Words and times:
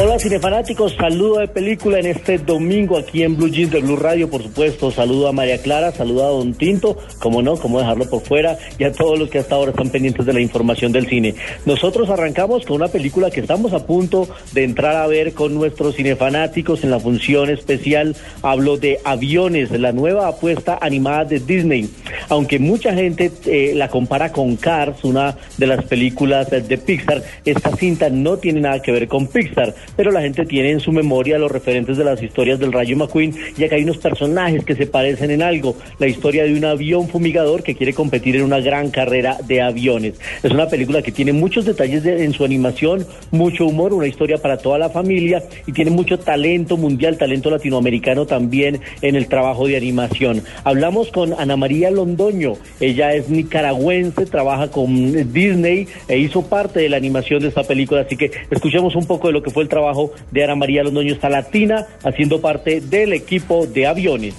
Hola 0.00 0.16
cinefanáticos, 0.16 0.94
saludo 0.94 1.40
de 1.40 1.48
película 1.48 1.98
en 1.98 2.06
este 2.06 2.38
domingo 2.38 2.98
aquí 2.98 3.24
en 3.24 3.36
Blue 3.36 3.48
Jeans 3.48 3.72
de 3.72 3.80
Blue 3.80 3.96
Radio, 3.96 4.30
por 4.30 4.44
supuesto, 4.44 4.92
saludo 4.92 5.26
a 5.26 5.32
María 5.32 5.60
Clara, 5.60 5.90
saludo 5.90 6.24
a 6.24 6.28
Don 6.28 6.54
Tinto, 6.54 6.96
como 7.18 7.42
no, 7.42 7.56
como 7.56 7.80
dejarlo 7.80 8.08
por 8.08 8.22
fuera, 8.22 8.56
y 8.78 8.84
a 8.84 8.92
todos 8.92 9.18
los 9.18 9.28
que 9.28 9.40
hasta 9.40 9.56
ahora 9.56 9.72
están 9.72 9.90
pendientes 9.90 10.24
de 10.24 10.32
la 10.32 10.40
información 10.40 10.92
del 10.92 11.08
cine. 11.08 11.34
Nosotros 11.66 12.08
arrancamos 12.10 12.64
con 12.64 12.76
una 12.76 12.86
película 12.86 13.32
que 13.32 13.40
estamos 13.40 13.72
a 13.72 13.86
punto 13.86 14.28
de 14.52 14.62
entrar 14.62 14.94
a 14.94 15.08
ver 15.08 15.34
con 15.34 15.54
nuestros 15.54 15.96
cinefanáticos 15.96 16.84
en 16.84 16.92
la 16.92 17.00
función 17.00 17.50
especial, 17.50 18.14
hablo 18.42 18.76
de 18.76 19.00
Aviones, 19.02 19.72
la 19.72 19.90
nueva 19.90 20.28
apuesta 20.28 20.78
animada 20.80 21.24
de 21.24 21.40
Disney, 21.40 21.90
aunque 22.28 22.60
mucha 22.60 22.94
gente 22.94 23.32
eh, 23.46 23.72
la 23.74 23.88
compara 23.88 24.30
con 24.30 24.54
Cars, 24.54 25.02
una 25.02 25.36
de 25.56 25.66
las 25.66 25.84
películas 25.86 26.50
de 26.50 26.78
Pixar, 26.78 27.20
esta 27.44 27.74
cinta 27.74 28.08
no 28.10 28.36
tiene 28.36 28.60
nada 28.60 28.80
que 28.80 28.92
ver 28.92 29.08
con 29.08 29.26
Pixar 29.26 29.74
pero 29.96 30.10
la 30.10 30.20
gente 30.20 30.44
tiene 30.46 30.70
en 30.70 30.80
su 30.80 30.92
memoria 30.92 31.38
los 31.38 31.50
referentes 31.50 31.96
de 31.96 32.04
las 32.04 32.22
historias 32.22 32.58
del 32.58 32.72
Rayo 32.72 32.96
McQueen, 32.96 33.34
ya 33.56 33.68
que 33.68 33.76
hay 33.76 33.82
unos 33.82 33.98
personajes 33.98 34.64
que 34.64 34.74
se 34.74 34.86
parecen 34.86 35.30
en 35.30 35.42
algo. 35.42 35.76
La 35.98 36.06
historia 36.06 36.44
de 36.44 36.54
un 36.54 36.64
avión 36.64 37.08
fumigador 37.08 37.62
que 37.62 37.74
quiere 37.74 37.94
competir 37.94 38.36
en 38.36 38.42
una 38.42 38.60
gran 38.60 38.90
carrera 38.90 39.38
de 39.46 39.60
aviones. 39.60 40.14
Es 40.42 40.50
una 40.50 40.68
película 40.68 41.02
que 41.02 41.12
tiene 41.12 41.32
muchos 41.32 41.64
detalles 41.64 42.04
en 42.04 42.32
su 42.32 42.44
animación, 42.44 43.06
mucho 43.30 43.66
humor, 43.66 43.92
una 43.92 44.06
historia 44.06 44.38
para 44.38 44.58
toda 44.58 44.78
la 44.78 44.90
familia 44.90 45.42
y 45.66 45.72
tiene 45.72 45.90
mucho 45.90 46.18
talento 46.18 46.76
mundial, 46.76 47.18
talento 47.18 47.50
latinoamericano 47.50 48.26
también 48.26 48.80
en 49.02 49.16
el 49.16 49.26
trabajo 49.28 49.66
de 49.66 49.76
animación. 49.76 50.42
Hablamos 50.64 51.10
con 51.10 51.34
Ana 51.38 51.56
María 51.56 51.90
Londoño, 51.90 52.54
ella 52.80 53.14
es 53.14 53.28
nicaragüense, 53.28 54.26
trabaja 54.26 54.70
con 54.70 55.32
Disney 55.32 55.86
e 56.08 56.18
hizo 56.18 56.42
parte 56.42 56.80
de 56.80 56.88
la 56.88 56.96
animación 56.96 57.40
de 57.40 57.48
esta 57.48 57.64
película, 57.64 58.02
así 58.02 58.16
que 58.16 58.30
escuchemos 58.50 58.94
un 58.94 59.06
poco 59.06 59.28
de 59.28 59.32
lo 59.32 59.42
que 59.42 59.50
fue 59.50 59.62
el 59.62 59.68
trabajo 59.68 59.77
trabajo 59.78 60.12
de 60.32 60.42
Ana 60.42 60.56
María 60.56 60.82
Londoño 60.82 61.14
está 61.14 61.28
latina, 61.28 61.86
haciendo 62.02 62.40
parte 62.40 62.80
del 62.80 63.12
equipo 63.12 63.66
de 63.66 63.86
aviones. 63.86 64.34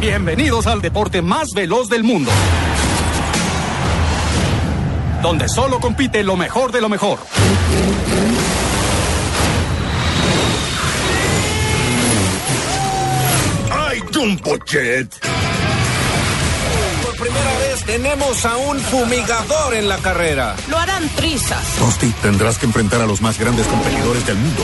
Bienvenidos 0.00 0.66
al 0.66 0.80
deporte 0.80 1.20
más 1.20 1.50
veloz 1.54 1.88
del 1.90 2.04
mundo. 2.04 2.30
Donde 5.22 5.48
solo 5.48 5.78
compite 5.78 6.22
lo 6.22 6.36
mejor 6.36 6.72
de 6.72 6.80
lo 6.80 6.88
mejor. 6.88 7.18
¡Ay, 13.70 14.00
Jumbo 14.12 14.56
Jet! 14.66 15.08
primera 17.24 17.58
vez 17.58 17.73
tenemos 17.86 18.44
a 18.44 18.56
un 18.56 18.78
fumigador 18.78 19.74
en 19.74 19.88
la 19.88 19.98
carrera. 19.98 20.56
Lo 20.68 20.78
harán 20.78 21.08
trizas. 21.16 21.76
Tosti, 21.78 22.10
tendrás 22.22 22.58
que 22.58 22.66
enfrentar 22.66 23.00
a 23.00 23.06
los 23.06 23.20
más 23.20 23.38
grandes 23.38 23.66
competidores 23.66 24.26
del 24.26 24.36
mundo. 24.36 24.62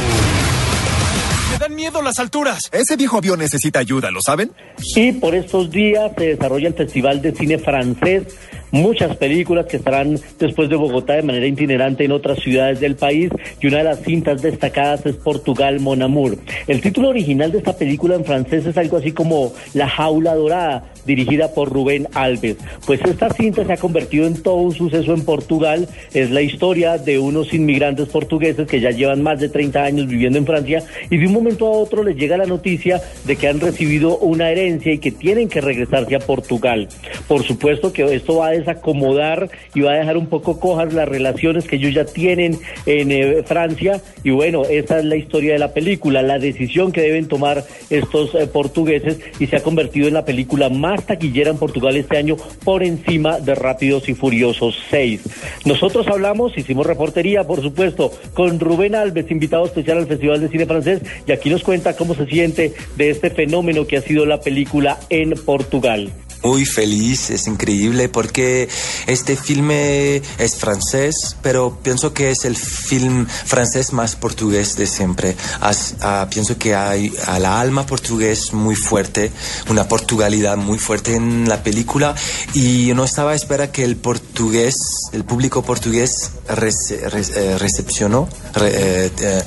Me 1.52 1.58
dan 1.58 1.74
miedo 1.74 2.02
las 2.02 2.18
alturas. 2.18 2.62
Ese 2.72 2.96
viejo 2.96 3.18
avión 3.18 3.38
necesita 3.38 3.78
ayuda, 3.78 4.11
¿lo 4.11 4.20
saben? 4.22 4.52
Y 4.96 5.12
por 5.12 5.34
estos 5.34 5.70
días 5.70 6.12
se 6.17 6.28
desarrolla 6.28 6.68
el 6.68 6.74
Festival 6.74 7.20
de 7.20 7.33
Cine 7.33 7.58
Francés 7.58 8.24
muchas 8.70 9.17
películas 9.17 9.66
que 9.66 9.77
estarán 9.77 10.18
después 10.39 10.68
de 10.68 10.77
Bogotá 10.77 11.14
de 11.14 11.22
manera 11.22 11.46
itinerante 11.46 12.05
en 12.05 12.12
otras 12.12 12.39
ciudades 12.40 12.80
del 12.80 12.96
país 12.96 13.30
y 13.61 13.66
una 13.66 13.78
de 13.78 13.84
las 13.84 14.00
cintas 14.00 14.42
destacadas 14.42 15.05
es 15.06 15.16
Portugal 15.16 15.80
Mon 15.80 16.02
Amour. 16.02 16.39
El 16.66 16.80
título 16.80 17.08
original 17.08 17.52
de 17.52 17.58
esta 17.58 17.77
película 17.77 18.14
en 18.14 18.24
francés 18.24 18.66
es 18.66 18.77
algo 18.77 18.98
así 18.98 19.12
como 19.12 19.52
La 19.74 19.89
jaula 19.89 20.34
dorada, 20.34 20.84
dirigida 21.05 21.52
por 21.55 21.72
Rubén 21.72 22.08
Alves. 22.14 22.56
Pues 22.86 23.00
esta 23.02 23.30
cinta 23.30 23.64
se 23.64 23.72
ha 23.72 23.77
convertido 23.77 24.27
en 24.27 24.42
todo 24.42 24.56
un 24.56 24.74
suceso 24.74 25.14
en 25.14 25.24
Portugal. 25.24 25.88
Es 26.14 26.30
la 26.30 26.42
historia 26.42 26.98
de 26.98 27.18
unos 27.18 27.52
inmigrantes 27.55 28.08
portugueses 28.08 28.66
que 28.66 28.80
ya 28.80 28.90
llevan 28.90 29.22
más 29.22 29.40
de 29.40 29.48
30 29.48 29.83
años 29.83 30.06
viviendo 30.06 30.39
en 30.39 30.46
Francia 30.46 30.83
y 31.10 31.16
de 31.16 31.27
un 31.27 31.33
momento 31.33 31.66
a 31.66 31.70
otro 31.70 32.02
les 32.02 32.16
llega 32.16 32.36
la 32.36 32.46
noticia 32.46 33.00
de 33.24 33.36
que 33.36 33.48
han 33.48 33.60
recibido 33.60 34.18
una 34.18 34.50
herencia 34.50 34.92
y 34.92 34.98
que 34.98 35.10
tienen 35.10 35.48
que 35.48 35.60
regresarse 35.60 36.14
a 36.14 36.20
Portugal. 36.20 36.89
Por 37.28 37.42
supuesto 37.42 37.92
que 37.92 38.14
esto 38.14 38.36
va 38.36 38.48
a 38.48 38.50
desacomodar 38.50 39.50
y 39.74 39.80
va 39.80 39.92
a 39.92 39.96
dejar 39.96 40.16
un 40.16 40.27
poco 40.27 40.58
cojas 40.58 40.92
las 40.92 41.08
relaciones 41.08 41.66
que 41.66 41.77
ellos 41.77 41.94
ya 41.94 42.05
tienen 42.05 42.58
en 42.86 43.12
eh, 43.12 43.42
Francia 43.44 44.00
y 44.24 44.30
bueno, 44.30 44.62
esa 44.64 44.98
es 44.98 45.05
la 45.05 45.16
historia 45.16 45.52
de 45.52 45.58
la 45.58 45.72
película, 45.72 46.22
la 46.22 46.39
decisión 46.39 46.92
que 46.92 47.02
deben 47.02 47.28
tomar 47.28 47.64
estos 47.89 48.34
eh, 48.34 48.46
portugueses 48.46 49.18
y 49.39 49.46
se 49.46 49.56
ha 49.56 49.62
convertido 49.62 50.08
en 50.08 50.14
la 50.14 50.24
película 50.24 50.68
más 50.68 50.89
taquillera 50.98 51.51
en 51.51 51.58
Portugal 51.58 51.96
este 51.96 52.17
año 52.17 52.36
por 52.64 52.83
encima 52.83 53.40
de 53.40 53.55
Rápidos 53.55 54.08
y 54.08 54.14
Furiosos 54.14 54.77
6. 54.90 55.23
Nosotros 55.64 56.06
hablamos, 56.08 56.56
hicimos 56.56 56.86
reportería, 56.86 57.45
por 57.45 57.62
supuesto, 57.62 58.12
con 58.34 58.61
Rubén 58.61 58.95
Alves, 58.95 59.30
invitado 59.30 59.64
especial 59.67 59.98
al 59.98 60.06
Festival 60.06 60.40
de 60.40 60.48
Cine 60.48 60.67
Francés, 60.67 61.02
y 61.27 61.33
aquí 61.33 61.51
nos 61.51 61.62
cuenta 61.62 61.96
cómo 61.96 62.14
se 62.14 62.27
siente 62.27 62.73
de 62.96 63.11
este 63.11 63.30
fenómeno 63.30 63.86
que 63.86 63.96
ha 63.96 64.02
sido 64.02 64.27
la 64.27 64.40
película 64.40 64.98
en 65.08 65.33
Portugal 65.33 66.11
muy 66.42 66.64
feliz, 66.64 67.30
es 67.30 67.46
increíble 67.46 68.08
porque 68.08 68.68
este 69.06 69.36
filme 69.36 70.23
es 70.39 70.56
francés, 70.56 71.36
pero 71.42 71.78
pienso 71.83 72.14
que 72.14 72.30
es 72.30 72.45
el 72.45 72.56
film 72.56 73.27
francés 73.27 73.92
más 73.92 74.17
portugués 74.17 74.77
de 74.77 74.86
siempre. 74.86 75.36
Ah, 75.61 76.27
pienso 76.30 76.56
que 76.58 76.74
hay 76.74 77.12
a 77.27 77.39
la 77.39 77.61
alma 77.61 77.86
portugués 77.86 78.52
muy 78.52 78.74
fuerte, 78.74 79.30
una 79.68 79.89
portugalidad 79.89 80.56
muy 80.56 80.78
fuerte 80.78 81.14
en 81.14 81.48
la 81.48 81.62
película 81.62 82.14
y 82.55 82.92
no 82.95 83.05
estaba 83.05 83.33
a 83.33 83.34
esperar 83.34 83.70
que 83.70 83.84
el 83.84 83.96
portugués, 83.96 84.74
el 85.12 85.24
público 85.24 85.62
portugués 85.62 86.30
eh, 86.48 87.57
recepcionó 87.58 88.28
eh, 88.61 89.11
eh, 89.20 89.42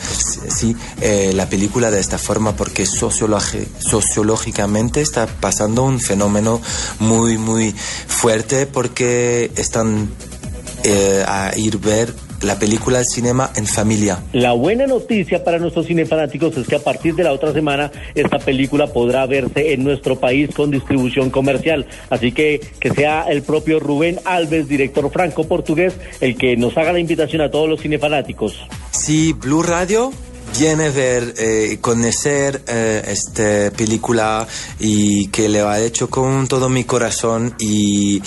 sí, 0.50 0.76
la 1.34 1.50
película 1.50 1.92
de 1.92 2.00
esta 2.00 2.18
forma 2.18 2.56
porque 2.56 2.86
sociológicamente 2.86 5.02
está 5.02 5.28
pasando 5.28 5.84
un 5.84 6.00
fenómeno 6.00 6.62
muy, 7.00 7.38
muy 7.38 7.72
fuerte 7.72 8.66
porque 8.66 9.52
están 9.56 10.10
a 11.28 11.52
ir 11.56 11.78
ver 11.78 12.14
la 12.44 12.60
película 12.60 12.98
del 12.98 13.08
cinema 13.08 13.52
en 13.56 13.66
familia. 13.66 14.20
La 14.34 14.54
buena 14.54 14.86
noticia 14.86 15.44
para 15.44 15.60
nuestros 15.60 15.88
cinefanáticos 15.88 16.56
es 16.58 16.68
que 16.68 16.76
a 16.76 16.80
partir 16.80 17.16
de 17.16 17.24
la 17.24 17.32
otra 17.32 17.54
semana 17.54 17.92
esta 18.16 18.40
película 18.40 18.88
podrá 18.88 19.26
verse 19.26 19.74
en 19.74 19.84
nuestro 19.84 20.20
país 20.20 20.50
con 20.54 20.72
distribución 20.72 21.30
comercial. 21.30 21.86
Así 22.10 22.32
que 22.32 22.60
que 22.80 22.92
sea 22.92 23.24
el 23.24 23.44
propio 23.44 23.80
Rubén 23.80 24.20
Alves, 24.26 24.68
director 24.68 25.10
franco-portugués, 25.12 25.94
el 26.22 26.36
que 26.38 26.58
nos 26.58 26.78
haga 26.78 26.94
la 26.94 27.00
invitación 27.00 27.42
a 27.42 27.50
todos 27.50 27.70
los 27.70 27.82
cinefanáticos. 27.82 28.60
Sí, 28.92 29.34
Blue 29.34 29.64
Radio 29.64 30.12
viene 30.58 30.86
a 30.86 30.92
ver, 30.92 31.34
eh, 31.38 31.78
conocer 31.82 32.64
eh, 32.68 33.04
esta 33.08 33.76
película 33.76 34.48
y 34.80 35.28
que 35.28 35.50
le 35.50 35.62
ha 35.62 35.80
hecho 35.80 36.10
con 36.10 36.48
todo 36.48 36.70
mi 36.70 36.84
corazón 36.84 37.56
y, 37.60 38.22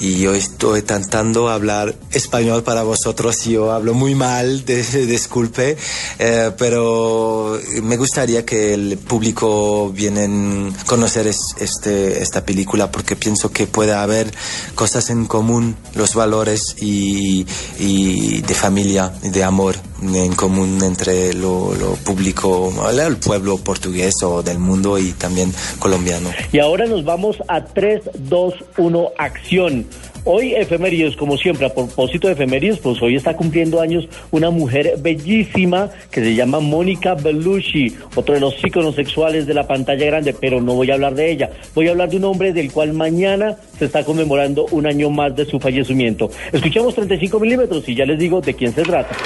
y 0.00 0.18
yo 0.18 0.34
estoy 0.34 0.82
tratando 0.82 1.48
hablar 1.48 1.94
español 2.12 2.62
para 2.62 2.82
vosotros 2.82 3.46
y 3.46 3.52
yo 3.52 3.72
hablo 3.72 3.94
muy 3.94 4.14
mal, 4.14 4.64
de, 4.64 4.82
disculpe, 5.06 5.76
eh, 6.18 6.52
pero 6.58 7.58
me 7.82 7.96
gustaría 7.96 8.44
que 8.44 8.74
el 8.74 8.98
público 8.98 9.90
viene 9.90 10.72
a 10.78 10.84
conocer 10.84 11.26
este, 11.26 12.22
esta 12.22 12.44
película 12.44 12.90
porque 12.90 13.16
pienso 13.16 13.50
que 13.50 13.66
puede 13.66 13.92
haber 13.92 14.32
cosas 14.74 15.10
en 15.10 15.26
común, 15.26 15.76
los 15.94 16.14
valores 16.14 16.76
y, 16.80 17.46
y 17.78 18.40
de 18.42 18.54
familia 18.54 19.12
y 19.22 19.30
de 19.30 19.44
amor 19.44 19.87
en 20.02 20.34
común 20.34 20.78
entre 20.82 21.34
lo, 21.34 21.72
público, 22.04 22.72
el 22.90 23.16
pueblo 23.16 23.58
portugués 23.58 24.14
o 24.22 24.42
del 24.42 24.58
mundo 24.58 24.98
y 24.98 25.12
también 25.12 25.52
colombiano. 25.78 26.30
Y 26.52 26.58
ahora 26.58 26.86
nos 26.86 27.04
vamos 27.04 27.36
a 27.48 27.64
3, 27.64 28.02
2, 28.18 28.54
1, 28.76 29.08
acción. 29.18 29.86
Hoy 30.24 30.54
efemérides, 30.54 31.16
como 31.16 31.38
siempre, 31.38 31.66
a 31.66 31.72
propósito 31.72 32.26
de 32.26 32.34
efemérides, 32.34 32.80
pues 32.80 33.00
hoy 33.00 33.16
está 33.16 33.34
cumpliendo 33.34 33.80
años 33.80 34.06
una 34.30 34.50
mujer 34.50 34.96
bellísima 35.00 35.90
que 36.10 36.20
se 36.20 36.34
llama 36.34 36.60
Mónica 36.60 37.14
Bellucci, 37.14 37.96
otro 38.14 38.34
de 38.34 38.40
los 38.40 38.54
íconos 38.62 38.94
sexuales 38.94 39.46
de 39.46 39.54
la 39.54 39.66
pantalla 39.66 40.04
grande, 40.04 40.34
pero 40.38 40.60
no 40.60 40.74
voy 40.74 40.90
a 40.90 40.94
hablar 40.94 41.14
de 41.14 41.30
ella. 41.30 41.50
Voy 41.74 41.88
a 41.88 41.92
hablar 41.92 42.10
de 42.10 42.18
un 42.18 42.24
hombre 42.24 42.52
del 42.52 42.70
cual 42.70 42.92
mañana 42.92 43.56
se 43.78 43.86
está 43.86 44.04
conmemorando 44.04 44.66
un 44.70 44.86
año 44.86 45.08
más 45.08 45.34
de 45.34 45.46
su 45.46 45.58
fallecimiento. 45.58 46.30
Escuchamos 46.52 46.94
35 46.94 47.40
milímetros 47.40 47.88
y 47.88 47.94
ya 47.94 48.04
les 48.04 48.18
digo 48.18 48.40
de 48.40 48.54
quién 48.54 48.74
se 48.74 48.82
trata. 48.82 49.16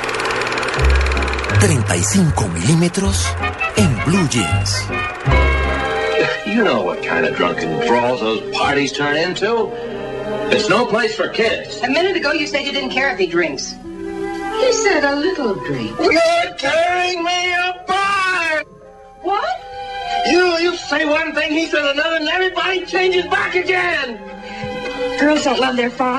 35 1.62 2.49
milímetros 2.49 3.25
en 3.76 4.05
Blue 4.05 4.29
Jeans. 4.29 4.82
You 6.44 6.64
know 6.64 6.82
what 6.82 7.00
kind 7.05 7.25
of 7.25 7.37
drunken 7.37 7.87
brawls 7.87 8.19
those 8.20 8.50
parties 8.50 8.91
turn 8.91 9.17
into. 9.17 9.70
It's 10.50 10.69
no 10.69 10.87
place 10.87 11.14
for 11.14 11.29
kids. 11.29 11.81
A 11.82 11.88
minute 11.88 12.17
ago 12.17 12.32
you 12.32 12.49
said 12.49 12.67
you 12.67 12.73
didn't 12.73 12.91
care 12.91 13.12
if 13.12 13.19
he 13.20 13.29
drinks. 13.29 13.70
He 13.70 14.73
said 14.73 15.05
a 15.05 15.14
little 15.14 15.55
drink. 15.55 15.97
You're 16.00 16.56
tearing 16.59 17.23
me 17.23 17.55
apart! 17.55 18.67
What? 19.23 19.62
You, 20.32 20.58
you 20.58 20.76
say 20.76 21.05
one 21.05 21.32
thing, 21.32 21.53
he 21.53 21.67
says 21.67 21.93
another, 21.93 22.17
and 22.17 22.29
everybody 22.29 22.85
changes 22.87 23.25
back 23.26 23.55
again. 23.55 24.19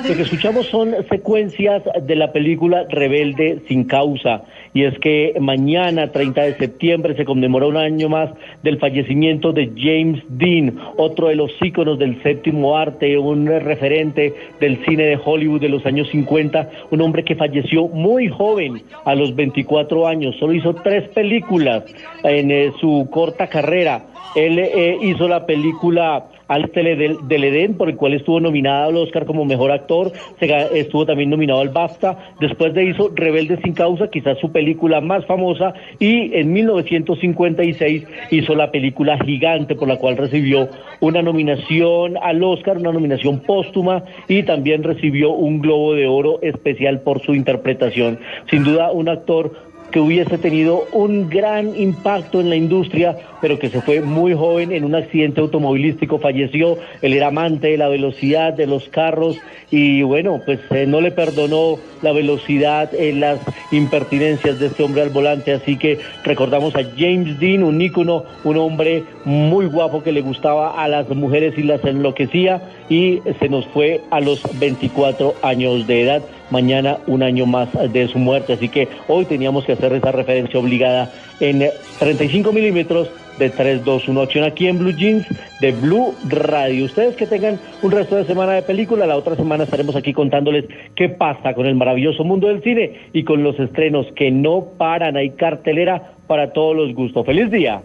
Lo 0.08 0.16
que 0.16 0.22
escuchamos 0.22 0.68
son 0.68 0.96
secuencias 1.10 1.84
de 2.02 2.16
la 2.16 2.32
película 2.32 2.86
Rebelde 2.90 3.62
sin 3.68 3.84
causa. 3.86 4.44
Y 4.74 4.84
es 4.86 4.98
que 5.00 5.36
mañana, 5.40 6.12
30 6.12 6.42
de 6.42 6.58
septiembre, 6.58 7.16
se 7.16 7.26
conmemora 7.26 7.68
un 7.68 7.78
año 7.78 8.10
más 8.10 8.32
del 8.64 8.80
fallecimiento 8.80 9.52
de 9.52 9.72
James 9.76 10.24
Dean, 10.30 10.80
otro 10.98 11.28
de 11.28 11.36
los 11.36 11.52
íconos 11.62 12.00
del 12.00 12.22
séptimo 12.24 12.78
arte, 12.78 13.18
un 13.18 13.46
referente 13.48 14.34
del 14.60 14.84
cine 14.86 15.04
de 15.04 15.20
Hollywood 15.24 15.62
de 15.62 15.70
los 15.70 15.86
años 15.86 16.08
50, 16.10 16.70
un 16.92 17.02
hombre 17.02 17.24
que 17.24 17.36
falleció 17.36 17.88
muy 17.88 18.30
joven, 18.30 18.84
a 19.06 19.16
los 19.16 19.36
24 19.36 20.08
años. 20.08 20.36
Solo 20.40 20.54
hizo 20.54 20.74
tres 20.76 21.08
películas 21.10 21.84
en 22.24 22.52
eh, 22.52 22.72
su 22.80 23.08
corta 23.12 23.48
carrera. 23.48 24.06
Él 24.36 24.58
eh, 24.58 24.98
hizo 25.02 25.28
la 25.28 25.46
película 25.46 26.26
al 26.54 26.72
del, 26.74 27.28
del, 27.28 27.44
Edén, 27.44 27.76
por 27.76 27.90
el 27.90 27.96
cual 27.96 28.14
estuvo 28.14 28.40
nominado 28.40 28.90
al 28.90 28.98
Oscar 28.98 29.26
como 29.26 29.46
mejor 29.46 29.72
actor, 29.72 30.12
se, 30.40 30.80
estuvo 30.80 31.06
también 31.06 31.30
nominado 31.30 31.62
al 31.62 31.70
BAFTA, 31.70 32.36
después 32.40 32.74
de 32.74 32.86
hizo 32.86 33.12
Rebelde 33.16 33.60
sin 33.64 33.74
causa, 33.74 34.08
quizás 34.10 34.38
su 34.40 34.52
película 34.52 35.02
más 35.02 35.26
famosa, 35.26 35.74
y 36.00 36.34
en 36.36 36.54
1956 36.54 38.06
hizo 38.32 38.56
la 38.56 38.72
película 38.72 39.18
Gigante, 39.24 39.76
por 39.76 39.88
la 39.88 39.98
cual 39.98 40.18
recibió 40.18 40.70
una 41.00 41.22
nominación 41.22 42.18
al 42.22 42.44
Oscar, 42.44 42.78
una 42.78 42.92
nominación 42.92 43.40
póstuma, 43.40 44.04
y 44.28 44.44
también 44.44 44.84
recibió 44.84 45.32
un 45.32 45.60
Globo 45.60 45.94
de 45.96 46.08
Oro 46.08 46.40
especial 46.42 47.02
por 47.02 47.22
su 47.22 47.34
interpretación. 47.34 48.20
Sin 48.50 48.64
duda, 48.64 48.92
un 48.92 49.10
actor 49.10 49.73
que 49.94 50.00
hubiese 50.00 50.40
tenido 50.40 50.88
un 50.92 51.30
gran 51.30 51.80
impacto 51.80 52.42
en 52.42 52.50
la 52.50 52.56
industria, 52.56 53.16
pero 53.42 53.60
que 53.60 53.70
se 53.70 53.80
fue 53.80 54.02
muy 54.02 54.34
joven 54.34 54.72
en 54.72 54.84
un 54.84 54.96
accidente 54.96 55.40
automovilístico, 55.40 56.18
falleció, 56.18 56.80
él 57.04 57.14
era 57.14 57.28
amante 57.28 57.68
de 57.68 57.78
la 57.78 57.88
velocidad 57.88 58.54
de 58.54 58.66
los 58.66 58.90
carros 58.90 59.38
y 59.70 60.02
bueno, 60.02 60.42
pues 60.44 60.60
eh, 60.72 60.86
no 60.88 61.00
le 61.00 61.12
perdonó 61.12 61.78
la 62.02 62.12
velocidad 62.12 62.94
en 62.96 63.20
las 63.20 63.40
impertinencias 63.72 64.60
de 64.60 64.68
este 64.68 64.84
hombre 64.84 65.04
al 65.04 65.10
volante, 65.10 65.54
así 65.54 65.78
que 65.78 66.00
recordamos 66.24 66.76
a 66.76 66.84
James 66.98 67.40
Dean, 67.40 67.64
un 67.64 67.80
ícono, 67.80 68.24
un 68.44 68.58
hombre 68.58 69.04
muy 69.26 69.68
guapo 69.68 70.02
que 70.02 70.12
le 70.12 70.22
gustaba 70.22 70.82
a 70.84 70.88
las 70.88 71.08
mujeres 71.10 71.54
y 71.58 71.64
las 71.64 71.84
enloquecía 71.86 72.62
y 72.90 73.22
se 73.40 73.50
nos 73.50 73.66
fue 73.68 74.02
a 74.12 74.20
los 74.20 74.42
24 74.60 75.36
años 75.42 75.88
de 75.88 76.02
edad. 76.04 76.22
Mañana 76.50 77.00
un 77.08 77.24
año 77.24 77.48
más 77.48 77.70
de 77.92 78.08
su 78.08 78.20
muerte. 78.20 78.54
Así 78.54 78.70
que 78.70 78.88
hoy 79.08 79.26
teníamos 79.26 79.66
que 79.66 79.72
hacer 79.72 79.83
esa 79.92 80.12
referencia 80.12 80.60
obligada 80.60 81.12
en 81.40 81.64
35 82.00 82.54
milímetros 82.54 83.10
de 83.38 83.50
321 83.50 84.22
acción 84.22 84.44
aquí 84.44 84.68
en 84.68 84.80
Blue 84.80 84.96
Jeans 84.96 85.26
de 85.60 85.72
Blue 85.72 86.14
Radio. 86.30 86.86
Ustedes 86.86 87.16
que 87.16 87.26
tengan 87.26 87.60
un 87.82 87.92
resto 87.92 88.16
de 88.16 88.26
semana 88.26 88.54
de 88.54 88.62
película, 88.62 89.06
la 89.06 89.18
otra 89.18 89.36
semana 89.36 89.64
estaremos 89.64 89.96
aquí 89.96 90.14
contándoles 90.14 90.66
qué 90.96 91.10
pasa 91.10 91.54
con 91.54 91.66
el 91.66 91.76
maravilloso 91.76 92.24
mundo 92.24 92.48
del 92.48 92.62
cine 92.62 93.10
y 93.14 93.24
con 93.24 93.44
los 93.44 93.60
estrenos 93.60 94.08
que 94.16 94.32
no 94.32 94.66
paran. 94.78 95.18
Hay 95.18 95.32
cartelera 95.32 96.14
para 96.28 96.54
todos 96.54 96.76
los 96.76 96.94
gustos. 96.94 97.26
¡Feliz 97.26 97.50
día! 97.52 97.82